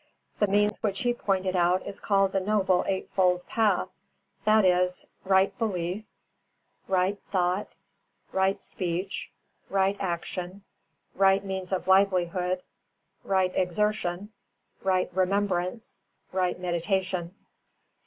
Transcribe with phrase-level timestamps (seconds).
[0.39, 3.89] The means which he pointed out is called the Noble Eightfold Path,
[4.45, 6.05] viz.: Right Belief;
[6.87, 7.77] Right Thought;
[8.31, 9.29] Right Speech;
[9.69, 10.63] Right Action;
[11.13, 12.63] Right Means of Livelihood;
[13.23, 14.31] Right Exertion;
[14.81, 17.35] Right Remembrance; Right Meditation.